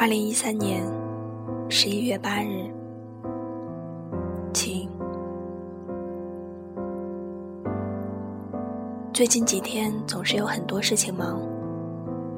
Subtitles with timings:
[0.00, 0.82] 二零一三年
[1.68, 2.72] 十一月八日，
[4.50, 4.88] 晴。
[9.12, 11.38] 最近几天总是有很多事情忙，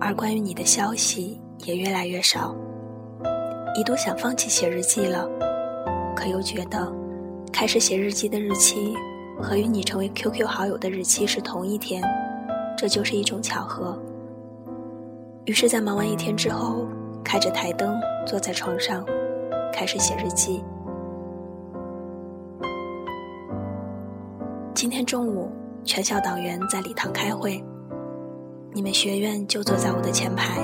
[0.00, 2.52] 而关于你的消息也越来越少。
[3.78, 5.24] 一度想放弃写日记了，
[6.16, 6.92] 可又觉得
[7.52, 8.96] 开始写日记的日期
[9.40, 12.02] 和与你成为 QQ 好友的日期是同一天，
[12.76, 13.96] 这就是一种巧合。
[15.44, 16.88] 于是，在忙完一天之后。
[17.32, 19.02] 开着台灯，坐在床上，
[19.72, 20.62] 开始写日记。
[24.74, 25.50] 今天中午，
[25.82, 27.64] 全校党员在礼堂开会，
[28.74, 30.60] 你们学院就坐在我的前排。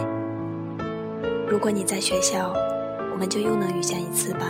[1.49, 2.53] 如果你在学校，
[3.13, 4.41] 我们就又能遇见一次吧。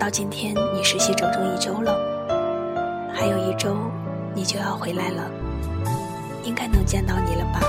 [0.00, 1.96] 到今天，你实习整整一周了，
[3.14, 3.76] 还有一周，
[4.34, 5.30] 你就要回来了，
[6.42, 7.60] 应该能见到你了吧。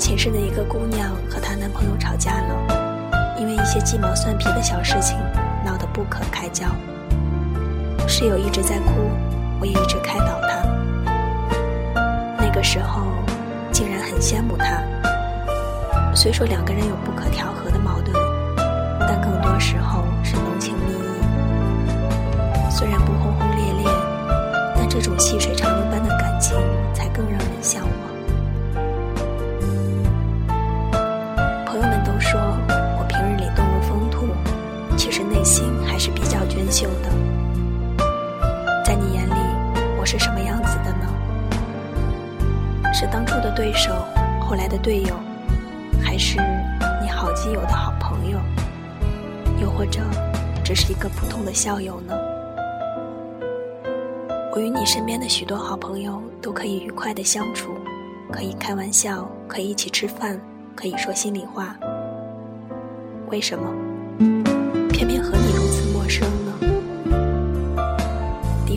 [0.00, 5.18] 寝室的一个姑娘和她男朋友吵架了，因为一些鸡毛蒜皮的小事情
[5.62, 6.64] 闹得不可开交。
[8.08, 9.10] 室友一直在哭，
[9.60, 10.64] 我也一直开导她。
[12.38, 13.02] 那个时候，
[13.70, 14.82] 竟然很羡慕她。
[16.14, 18.16] 虽说两个人有不可调和的矛盾，
[19.00, 22.70] 但更多时候是浓情蜜意。
[22.70, 23.92] 虽然不轰轰烈烈，
[24.74, 25.69] 但这种细水长
[36.68, 38.04] 秀的，
[38.84, 39.34] 在你眼里，
[39.96, 41.06] 我是什么样子的呢？
[42.92, 43.94] 是当初的对手，
[44.40, 45.14] 后来的队友，
[46.02, 46.40] 还是
[47.00, 48.38] 你好基友的好朋友？
[49.62, 50.00] 又或者，
[50.64, 52.18] 只是一个普通的校友呢？
[54.52, 57.70] 我与你身边的许多好朋友都可以愉快的相处，
[58.32, 60.40] 可以开玩笑，可以一起吃饭，
[60.74, 61.76] 可以说心里话。
[63.28, 63.64] 为什么，
[64.90, 66.26] 偏偏和你如此陌生？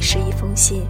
[0.04, 0.86] 是一封信。